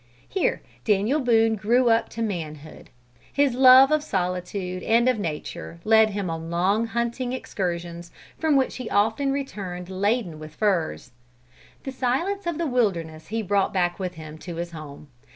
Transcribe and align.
Here 0.27 0.63
Daniel 0.83 1.19
Boone 1.19 1.55
grew 1.55 1.89
up 1.89 2.09
to 2.09 2.23
manhood. 2.23 2.89
His 3.31 3.53
love 3.53 3.91
of 3.91 4.01
solitude 4.03 4.81
and 4.81 5.07
of 5.07 5.19
nature 5.19 5.79
led 5.83 6.09
him 6.09 6.27
on 6.27 6.49
long 6.49 6.87
hunting 6.87 7.33
excursions, 7.33 8.11
from 8.35 8.55
which 8.55 8.77
he 8.77 8.89
often 8.89 9.31
returned 9.31 9.91
laden 9.91 10.39
with 10.39 10.55
furs. 10.55 11.11
The 11.83 11.91
silence 11.91 12.47
of 12.47 12.57
the 12.57 12.65
wilderness 12.65 13.27
he 13.27 13.43
brought 13.43 13.73
back 13.73 13.99
with 13.99 14.15
him 14.15 14.39
to 14.39 14.55
his 14.55 14.71
home. 14.71 15.07